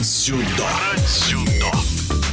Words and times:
дзюдо. 0.00 0.66
дзюдо. 0.96 1.70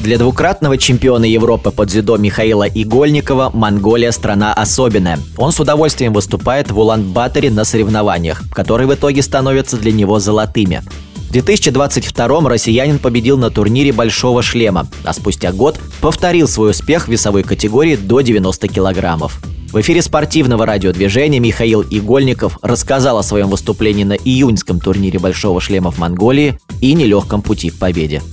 Для 0.01 0.17
двукратного 0.17 0.77
чемпиона 0.77 1.25
Европы 1.25 1.71
по 1.71 1.85
дзюдо 1.85 2.15
Михаила 2.15 2.65
Игольникова 2.65 3.51
Монголия– 3.53 4.11
страна 4.13 4.53
особенная. 4.53 5.19
Он 5.37 5.51
с 5.51 5.59
удовольствием 5.59 6.13
выступает 6.13 6.71
в 6.71 6.79
Улан-Баторе 6.79 7.51
на 7.51 7.65
соревнованиях, 7.65 8.41
которые 8.53 8.87
в 8.87 8.93
итоге 8.93 9.21
становятся 9.21 9.75
для 9.75 9.91
него 9.91 10.17
золотыми. 10.19 10.81
В 11.27 11.31
2022 11.33 12.47
россиянин 12.47 12.99
победил 12.99 13.37
на 13.37 13.49
турнире 13.49 13.91
«Большого 13.91 14.41
шлема», 14.41 14.87
а 15.03 15.11
спустя 15.11 15.51
год 15.51 15.77
повторил 15.99 16.47
свой 16.47 16.71
успех 16.71 17.07
в 17.07 17.11
весовой 17.11 17.43
категории 17.43 17.97
до 17.97 18.21
90 18.21 18.65
килограммов. 18.69 19.41
В 19.77 19.81
эфире 19.81 20.01
спортивного 20.01 20.65
радиодвижения 20.65 21.39
Михаил 21.39 21.83
Игольников 21.83 22.57
рассказал 22.63 23.19
о 23.19 23.21
своем 23.21 23.47
выступлении 23.47 24.03
на 24.03 24.13
июньском 24.13 24.79
турнире 24.79 25.19
«Большого 25.19 25.61
шлема» 25.61 25.91
в 25.91 25.99
Монголии 25.99 26.59
и 26.81 26.95
нелегком 26.95 27.43
пути 27.43 27.69
к 27.69 27.77
победе. 27.77 28.23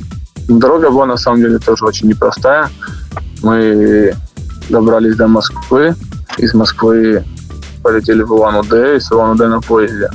Дорога 0.48 0.90
была 0.90 1.04
на 1.04 1.18
самом 1.18 1.42
деле 1.42 1.58
тоже 1.58 1.84
очень 1.84 2.08
непростая. 2.08 2.70
Мы 3.42 4.14
добрались 4.70 5.16
до 5.16 5.28
Москвы. 5.28 5.94
Из 6.38 6.54
Москвы 6.54 7.22
полетели 7.82 8.22
в 8.22 8.32
Улан-Удэ, 8.32 8.96
из 8.96 9.12
Улан-Удэ 9.12 9.48
на 9.48 9.60
поезде. 9.60 10.08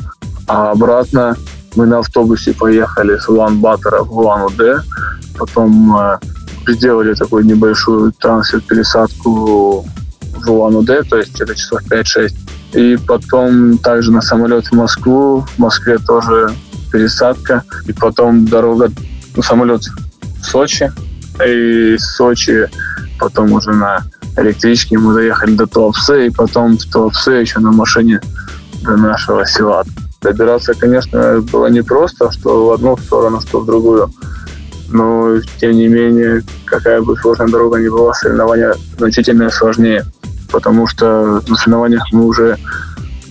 А 0.48 0.72
обратно 0.72 1.38
мы 1.76 1.86
на 1.86 2.00
автобусе 2.00 2.54
поехали 2.54 3.18
с 3.18 3.30
Улан-Батора 3.30 4.02
в 4.02 4.18
Улан-Удэ. 4.18 4.80
Потом 5.38 5.96
э, 5.96 6.18
сделали 6.70 7.14
такую 7.14 7.46
небольшую 7.46 8.14
трансфер-пересадку 8.14 9.86
в 10.46 10.52
Улан-Удэ, 10.52 11.04
то 11.04 11.18
есть 11.18 11.40
это 11.40 11.56
часов 11.56 11.82
5-6. 11.90 12.34
И 12.74 12.98
потом 12.98 13.78
также 13.80 14.12
на 14.12 14.22
самолет 14.22 14.68
в 14.68 14.74
Москву. 14.74 15.46
В 15.56 15.60
Москве 15.60 15.98
тоже 15.98 16.54
пересадка. 16.92 17.64
И 17.88 17.94
потом 17.94 18.46
дорога, 18.46 18.92
ну, 19.36 19.42
самолет 19.42 19.82
в 20.42 20.46
Сочи. 20.46 20.92
И 21.46 21.96
из 21.96 22.06
Сочи 22.16 22.70
потом 23.20 23.52
уже 23.54 23.72
на 23.72 24.04
электричке 24.38 24.98
мы 24.98 25.14
доехали 25.14 25.56
до 25.56 25.68
Туапсе, 25.68 26.28
и 26.28 26.30
потом 26.30 26.78
в 26.78 26.86
Туапсе 26.86 27.42
еще 27.42 27.60
на 27.60 27.72
машине 27.72 28.22
до 28.84 28.96
нашего 28.96 29.46
села. 29.46 29.84
Добираться, 30.22 30.74
конечно, 30.74 31.42
было 31.42 31.68
непросто, 31.68 32.32
что 32.32 32.68
в 32.68 32.72
одну 32.72 32.98
сторону, 32.98 33.42
что 33.42 33.62
в 33.62 33.66
другую. 33.66 34.12
Но, 34.92 35.38
тем 35.60 35.72
не 35.74 35.88
менее, 35.88 36.44
какая 36.66 37.02
бы 37.02 37.16
сложная 37.18 37.48
дорога 37.48 37.80
ни 37.80 37.90
была, 37.90 38.14
соревнования 38.14 38.76
значительно 38.98 39.50
сложнее 39.50 40.06
потому 40.52 40.88
что 40.88 41.42
на 41.48 41.56
соревнованиях 41.56 42.04
мы 42.12 42.26
уже 42.26 42.58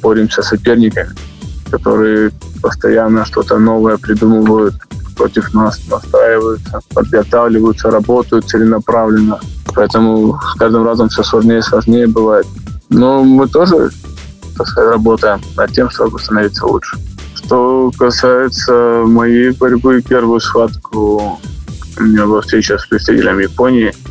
боремся 0.00 0.42
с 0.42 0.48
соперниками, 0.48 1.10
которые 1.70 2.30
постоянно 2.62 3.24
что-то 3.24 3.58
новое 3.58 3.96
придумывают 3.98 4.74
против 5.16 5.52
нас, 5.52 5.80
настраиваются, 5.90 6.80
подготавливаются, 6.94 7.90
работают 7.90 8.48
целенаправленно. 8.48 9.40
Поэтому 9.74 10.38
с 10.40 10.54
каждым 10.58 10.84
разом 10.84 11.08
все 11.08 11.22
сложнее 11.22 11.58
и 11.58 11.62
сложнее 11.62 12.06
бывает. 12.06 12.46
Но 12.88 13.24
мы 13.24 13.48
тоже, 13.48 13.90
так 14.56 14.68
сказать, 14.68 14.92
работаем 14.92 15.40
над 15.56 15.72
тем, 15.72 15.90
чтобы 15.90 16.20
становиться 16.20 16.66
лучше. 16.66 16.96
Что 17.34 17.90
касается 17.98 19.02
моей 19.06 19.50
борьбы, 19.50 20.02
первую 20.02 20.40
схватку 20.40 21.38
у 21.98 22.02
меня 22.02 22.26
была 22.26 22.40
встреча 22.40 22.78
с 22.78 22.86
представителями 22.86 23.42
Японии– 23.42 23.92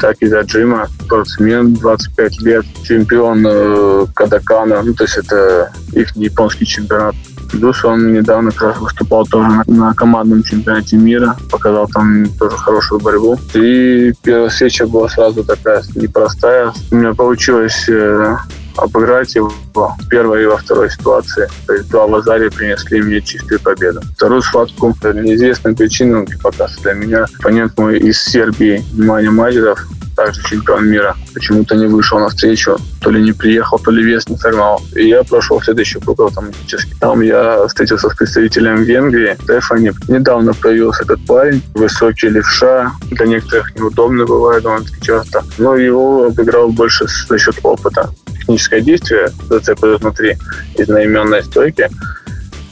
так 0.00 0.16
и 0.20 0.26
за 0.26 0.40
Джима. 0.40 0.88
Спортсмен, 1.04 1.74
25 1.74 2.40
лет, 2.42 2.64
чемпион 2.84 3.44
э, 3.46 4.06
Кадакана, 4.14 4.82
ну, 4.82 4.94
то 4.94 5.04
есть 5.04 5.16
это 5.16 5.72
их 5.92 6.14
японский 6.16 6.66
чемпионат. 6.66 7.14
Плюс 7.50 7.84
он 7.84 8.12
недавно 8.12 8.52
как 8.52 8.62
раз 8.62 8.78
выступал 8.78 9.26
тоже 9.26 9.48
на, 9.48 9.64
на 9.66 9.94
командном 9.94 10.44
чемпионате 10.44 10.96
мира, 10.96 11.36
показал 11.50 11.88
там 11.88 12.26
тоже 12.38 12.56
хорошую 12.56 13.00
борьбу. 13.00 13.38
И 13.54 14.12
первая 14.22 14.48
встреча 14.48 14.86
была 14.86 15.08
сразу 15.08 15.42
такая 15.42 15.82
непростая. 15.96 16.72
У 16.92 16.94
меня 16.94 17.12
получилось 17.12 17.88
э, 17.88 18.36
обыграть 18.76 19.34
его 19.34 19.52
в 19.74 20.08
первой 20.08 20.44
и 20.44 20.46
во 20.46 20.56
второй 20.56 20.90
ситуации. 20.90 21.48
То 21.66 21.74
есть 21.74 21.88
два 21.90 22.04
Лазария 22.04 22.50
принесли 22.50 23.02
мне 23.02 23.20
чистую 23.20 23.60
победу. 23.60 24.00
Вторую 24.14 24.42
схватку 24.42 24.94
по 25.00 25.08
неизвестным 25.08 25.74
причинам, 25.74 26.26
пока 26.42 26.68
для 26.82 26.92
меня, 26.94 27.26
оппонент 27.38 27.76
мой 27.78 27.98
из 27.98 28.22
Сербии, 28.22 28.84
Внимание 28.92 29.30
Мазеров, 29.30 29.86
также 30.20 30.42
чемпион 30.42 30.90
мира, 30.90 31.16
почему-то 31.32 31.76
не 31.76 31.86
вышел 31.86 32.18
на 32.18 32.28
встречу, 32.28 32.76
то 33.00 33.10
ли 33.10 33.22
не 33.22 33.32
приехал, 33.32 33.78
то 33.78 33.90
ли 33.90 34.02
вес 34.02 34.28
не 34.28 34.36
согнал. 34.36 34.82
И 34.94 35.08
я 35.08 35.24
прошел 35.24 35.60
следующий 35.62 35.98
круг 35.98 36.20
автоматически. 36.20 36.94
Там 37.00 37.22
я 37.22 37.66
встретился 37.66 38.10
с 38.10 38.14
представителем 38.14 38.82
Венгрии, 38.82 39.36
Стефани. 39.42 39.92
Недавно 40.08 40.52
появился 40.52 41.04
этот 41.04 41.24
парень, 41.26 41.62
высокий 41.74 42.28
левша, 42.28 42.92
для 43.10 43.26
некоторых 43.26 43.74
неудобно 43.76 44.26
бывает 44.26 44.62
довольно-таки 44.62 45.00
часто, 45.02 45.42
но 45.56 45.76
его 45.76 46.26
обыграл 46.26 46.68
больше 46.70 47.06
за 47.28 47.38
счет 47.38 47.56
опыта 47.62 48.10
техническое 48.40 48.80
действие, 48.80 49.30
зацепы 49.48 49.96
внутри 49.96 50.36
из 50.76 50.88
наименной 50.88 51.42
стойки. 51.42 51.88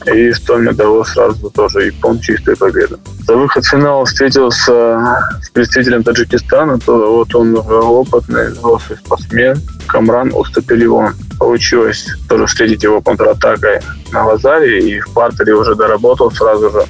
И 0.05 0.31
что 0.31 0.57
мне 0.57 0.71
дало 0.71 1.03
сразу 1.03 1.49
тоже 1.49 1.87
япон 1.87 2.19
чистую 2.19 2.57
победу. 2.57 2.99
За 3.27 3.35
выход 3.35 3.65
в 3.65 3.69
финал 3.69 4.05
встретился 4.05 5.27
с 5.41 5.49
представителем 5.49 6.03
Таджикистана, 6.03 6.79
то 6.79 7.17
вот 7.17 7.35
он 7.35 7.55
опытный, 7.55 8.49
взрослый 8.49 8.97
спортсмен, 8.97 9.61
Камран 9.87 10.31
Устапелион. 10.33 11.13
Получилось 11.37 12.07
тоже 12.27 12.45
встретить 12.45 12.83
его 12.83 13.01
контратакой 13.01 13.79
на 14.11 14.25
Лазаре, 14.25 14.79
и 14.79 14.99
в 14.99 15.09
партере 15.13 15.53
уже 15.53 15.75
доработал 15.75 16.31
сразу 16.31 16.71
же. 16.71 16.83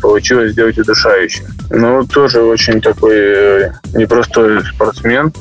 Получилось 0.00 0.52
сделать 0.52 0.78
удушающее. 0.78 1.48
Ну, 1.70 2.06
тоже 2.06 2.40
очень 2.42 2.80
такой 2.80 3.16
э, 3.16 3.72
непростой 3.94 4.64
спортсмен, 4.64 5.32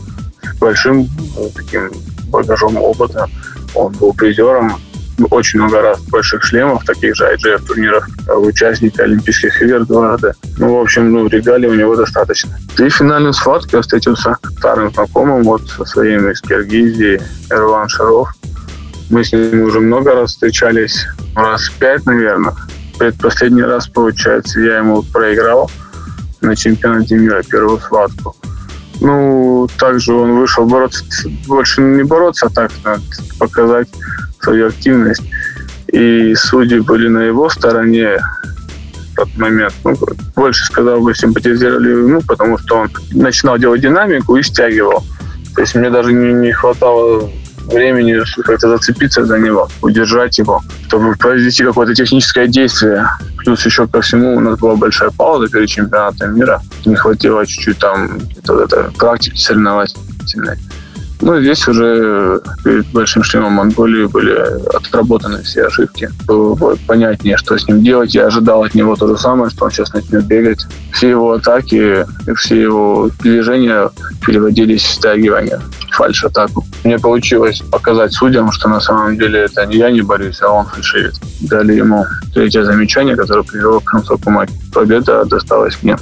с 0.42 0.58
большим 0.58 1.08
таким 1.54 1.92
багажом 2.30 2.78
опыта. 2.78 3.28
Он 3.76 3.94
был 3.94 4.14
призером 4.14 4.80
очень 5.30 5.60
много 5.60 5.82
раз 5.82 6.00
больших 6.02 6.44
шлемов, 6.44 6.86
таких 6.86 7.16
же 7.16 7.26
IGF 7.26 7.66
турниров, 7.66 8.08
участника 8.28 9.04
Олимпийских 9.04 9.62
игр 9.62 9.86
дважды. 9.86 10.34
Ну, 10.58 10.78
в 10.78 10.82
общем, 10.82 11.12
ну, 11.12 11.28
регалий 11.28 11.68
у 11.68 11.74
него 11.74 11.96
достаточно. 11.96 12.58
И 12.78 12.88
в 12.88 12.96
финальной 12.96 13.34
схватке 13.34 13.78
я 13.78 13.82
встретился 13.82 14.38
с 14.42 14.58
старым 14.58 14.94
знакомым, 14.94 15.44
вот 15.44 15.68
со 15.70 15.86
своим 15.86 16.30
из 16.30 16.42
Киргизии, 16.42 17.22
Эрван 17.50 17.88
Шаров. 17.90 18.30
Мы 19.10 19.24
с 19.24 19.32
ним 19.32 19.62
уже 19.62 19.80
много 19.80 20.14
раз 20.14 20.32
встречались, 20.32 21.08
раз 21.36 21.70
пять, 21.80 22.06
наверное. 22.06 22.54
Предпоследний 23.00 23.64
раз, 23.64 23.88
получается, 23.88 24.60
я 24.60 24.80
ему 24.80 25.04
проиграл 25.04 25.72
на 26.42 26.56
чемпионате 26.56 27.16
мира 27.16 27.42
первую 27.44 27.80
схватку. 27.80 28.36
Ну, 29.00 29.68
также 29.78 30.14
он 30.14 30.40
вышел 30.40 30.66
бороться, 30.66 31.04
больше 31.48 31.82
не 31.82 32.04
бороться, 32.04 32.48
а 32.48 32.50
так 32.50 32.72
надо 32.84 33.04
показать 33.38 33.88
свою 34.48 34.68
активность. 34.68 35.24
И 35.92 36.34
судьи 36.36 36.80
были 36.80 37.10
на 37.10 37.20
его 37.20 37.50
стороне 37.50 38.20
в 39.12 39.16
тот 39.16 39.38
момент. 39.38 39.74
Ну, 39.84 39.96
больше, 40.36 40.66
сказал 40.66 41.02
бы, 41.02 41.14
симпатизировали 41.14 41.90
ему, 41.90 42.22
потому 42.22 42.58
что 42.58 42.78
он 42.78 42.90
начинал 43.12 43.58
делать 43.58 43.82
динамику 43.82 44.38
и 44.38 44.44
стягивал. 44.44 45.04
То 45.56 45.62
есть 45.62 45.76
мне 45.76 45.90
даже 45.90 46.14
не, 46.14 46.34
не 46.34 46.52
хватало 46.54 47.30
времени 47.66 48.22
как-то 48.44 48.70
зацепиться 48.70 49.26
за 49.26 49.38
него, 49.40 49.68
удержать 49.82 50.38
его, 50.38 50.62
чтобы 50.88 51.16
произвести 51.16 51.66
какое-то 51.66 51.94
техническое 51.94 52.48
действие. 52.48 53.06
Плюс 53.40 53.66
еще 53.66 53.86
ко 53.88 54.00
всему 54.00 54.38
у 54.38 54.40
нас 54.40 54.58
была 54.60 54.76
большая 54.76 55.10
пауза 55.10 55.50
перед 55.50 55.68
чемпионатом 55.68 56.38
мира. 56.38 56.62
Не 56.86 56.96
хватило 56.96 57.46
чуть-чуть 57.46 57.80
там 57.80 58.20
вот 58.48 58.72
это, 58.72 58.92
практики 58.98 59.36
соревновательной. 59.36 60.58
Ну, 61.28 61.42
здесь 61.42 61.68
уже 61.68 62.40
перед 62.64 62.88
большим 62.94 63.22
шлемом 63.22 63.52
Монголии 63.52 64.06
были 64.06 64.34
отработаны 64.74 65.44
все 65.44 65.66
ошибки. 65.66 66.10
Было 66.26 66.78
понятнее, 66.88 67.36
что 67.36 67.58
с 67.58 67.68
ним 67.68 67.84
делать. 67.84 68.16
Я 68.16 68.28
ожидал 68.28 68.64
от 68.64 68.74
него 68.76 68.96
то 68.96 69.10
же 69.10 69.18
самое, 69.18 69.50
что 69.50 69.66
он 69.66 69.72
сейчас 69.72 69.92
начнет 69.92 70.24
бегать. 70.24 70.66
Все 70.94 71.10
его 71.10 71.34
атаки, 71.34 72.06
все 72.38 72.62
его 72.62 73.10
движения 73.20 73.90
переводились 74.26 74.84
в 74.84 74.90
стягивание, 74.90 75.60
фальш-атаку. 75.92 76.66
Мне 76.86 76.98
получилось 76.98 77.62
показать 77.74 78.14
судьям, 78.14 78.50
что 78.54 78.70
на 78.70 78.80
самом 78.80 79.18
деле 79.18 79.42
это 79.42 79.66
не 79.66 79.80
я 79.80 79.92
не 79.92 80.04
борюсь, 80.04 80.42
а 80.42 80.50
он 80.50 80.66
фальшивит. 80.68 81.16
Дали 81.42 81.74
ему 81.74 82.06
третье 82.34 82.64
замечание, 82.64 83.18
которое 83.18 83.44
привело 83.44 83.82
к 83.82 83.84
концу 83.84 84.18
матча. 84.28 84.54
Победа 84.74 85.26
досталась 85.26 85.78
мне. 85.84 85.98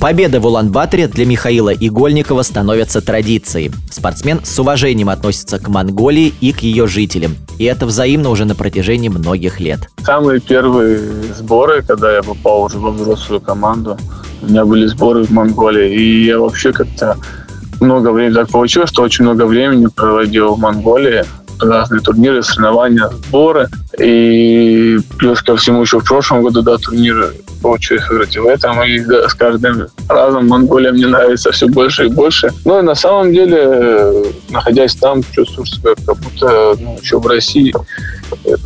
Победа 0.00 0.38
в 0.38 0.46
Улан-Баторе 0.46 1.08
для 1.08 1.26
Михаила 1.26 1.74
Игольникова 1.74 2.42
становится 2.42 3.00
традицией. 3.00 3.72
Спортсмен 3.90 4.40
с 4.44 4.56
уважением 4.56 5.08
относится 5.08 5.58
к 5.58 5.66
Монголии 5.66 6.32
и 6.40 6.52
к 6.52 6.60
ее 6.60 6.86
жителям. 6.86 7.34
И 7.58 7.64
это 7.64 7.84
взаимно 7.84 8.30
уже 8.30 8.44
на 8.44 8.54
протяжении 8.54 9.08
многих 9.08 9.58
лет. 9.58 9.80
Самые 10.04 10.38
первые 10.38 11.00
сборы, 11.36 11.82
когда 11.82 12.14
я 12.14 12.22
попал 12.22 12.62
уже 12.62 12.78
во 12.78 12.92
взрослую 12.92 13.40
команду, 13.40 13.98
у 14.40 14.46
меня 14.46 14.64
были 14.64 14.86
сборы 14.86 15.24
в 15.24 15.30
Монголии. 15.30 15.92
И 15.92 16.26
я 16.26 16.38
вообще 16.38 16.72
как-то 16.72 17.16
много 17.80 18.12
времени 18.12 18.34
так 18.34 18.50
получилось, 18.50 18.90
что 18.90 19.02
очень 19.02 19.24
много 19.24 19.46
времени 19.46 19.88
проводил 19.88 20.54
в 20.54 20.60
Монголии. 20.60 21.24
разные 21.60 22.00
турниры, 22.00 22.40
соревнования, 22.44 23.08
сборы. 23.08 23.68
И 23.98 25.00
плюс 25.18 25.42
ко 25.42 25.56
всему 25.56 25.82
еще 25.82 25.98
в 25.98 26.04
прошлом 26.04 26.44
году, 26.44 26.62
да, 26.62 26.76
турниры 26.76 27.34
получилось 27.60 28.08
выиграть 28.08 28.36
и 28.36 28.38
в 28.38 28.46
этом. 28.46 28.82
И 28.84 29.00
с 29.00 29.34
каждым 29.34 29.88
разом 30.08 30.48
Монголия 30.48 30.92
мне 30.92 31.06
нравится 31.06 31.52
все 31.52 31.66
больше 31.68 32.06
и 32.06 32.08
больше. 32.08 32.50
Ну 32.64 32.78
и 32.78 32.82
на 32.82 32.94
самом 32.94 33.32
деле, 33.32 34.32
находясь 34.50 34.94
там, 34.94 35.22
чувствуешь 35.32 35.70
себя 35.70 35.90
как 36.06 36.16
будто 36.16 36.74
ну, 36.78 36.98
еще 37.00 37.18
в 37.18 37.26
России. 37.26 37.74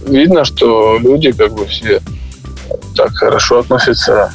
Видно, 0.07 0.45
что 0.45 0.99
люди 1.01 1.33
как 1.33 1.53
бы 1.53 1.67
все 1.67 2.01
так 2.97 3.15
хорошо 3.15 3.61
относятся 3.61 4.33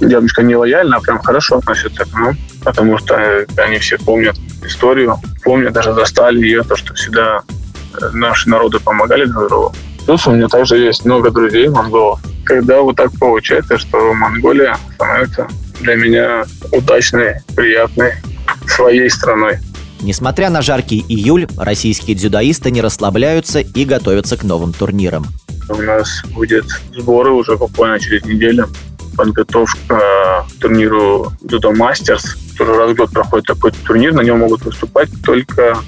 девочка 0.00 0.42
не 0.42 0.56
лояльно, 0.56 0.96
а 0.96 1.00
прям 1.00 1.18
хорошо 1.22 1.58
относятся 1.58 2.04
к 2.04 2.12
нам, 2.12 2.36
потому 2.64 2.98
что 2.98 3.46
они 3.56 3.78
все 3.78 3.98
помнят 3.98 4.36
историю, 4.64 5.16
помнят, 5.42 5.72
даже 5.72 5.94
застали 5.94 6.40
ее, 6.40 6.62
то, 6.62 6.76
что 6.76 6.94
всегда 6.94 7.42
э, 8.00 8.08
наши 8.12 8.48
народы 8.48 8.78
помогали 8.80 9.24
друг 9.24 9.48
другу. 9.48 9.74
Плюс 10.06 10.26
у 10.26 10.32
меня 10.32 10.48
также 10.48 10.78
есть 10.78 11.04
много 11.04 11.30
друзей 11.30 11.68
монголов. 11.68 12.20
Когда 12.46 12.80
вот 12.80 12.96
так 12.96 13.10
получается, 13.18 13.76
что 13.76 14.14
Монголия 14.14 14.78
становится 14.94 15.48
для 15.80 15.96
меня 15.96 16.44
удачной, 16.72 17.40
приятной, 17.56 18.12
своей 18.68 19.10
страной. 19.10 19.58
Несмотря 20.00 20.48
на 20.50 20.62
жаркий 20.62 21.04
июль, 21.08 21.48
российские 21.56 22.16
дзюдоисты 22.16 22.70
не 22.70 22.80
расслабляются 22.80 23.60
и 23.60 23.84
готовятся 23.84 24.36
к 24.36 24.44
новым 24.44 24.72
турнирам. 24.72 25.26
У 25.68 25.82
нас 25.82 26.22
будет 26.26 26.66
сборы 26.96 27.32
уже 27.32 27.56
буквально 27.56 27.98
через 27.98 28.24
неделю 28.24 28.68
подготовка 29.16 30.46
к 30.48 30.60
турниру 30.60 31.32
Judo 31.42 31.72
Masters. 31.72 32.22
Тоже 32.56 32.74
раз 32.74 32.92
в 32.92 32.94
год 32.94 33.10
проходит 33.10 33.46
такой 33.46 33.72
турнир, 33.72 34.12
на 34.12 34.20
нем 34.20 34.38
могут 34.38 34.62
выступать 34.62 35.08
только 35.24 35.78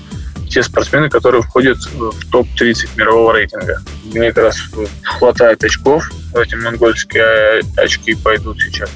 те 0.51 0.63
спортсмены, 0.63 1.09
которые 1.09 1.43
входят 1.43 1.79
в 1.79 2.31
топ-30 2.31 2.89
мирового 2.97 3.33
рейтинга. 3.35 3.81
Мне 4.13 4.33
как 4.33 4.45
раз 4.45 4.57
хватает 5.05 5.63
очков, 5.63 6.11
эти 6.35 6.55
монгольские 6.55 7.63
очки 7.77 8.15
пойдут 8.15 8.61
сейчас 8.61 8.91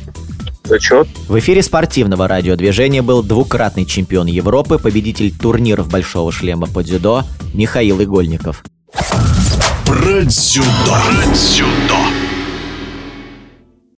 зачет. 0.64 1.08
В 1.28 1.38
эфире 1.38 1.62
спортивного 1.62 2.28
радиодвижения 2.28 3.02
был 3.02 3.22
двукратный 3.22 3.84
чемпион 3.84 4.26
Европы, 4.26 4.78
победитель 4.78 5.32
турниров 5.32 5.88
Большого 5.88 6.32
шлема 6.32 6.66
по 6.66 6.82
дзюдо 6.82 7.24
Михаил 7.54 8.02
Игольников. 8.02 8.62
Про 9.86 10.22
дзюдо. 10.22 10.66
Про 10.86 11.32
дзюдо. 11.34 12.21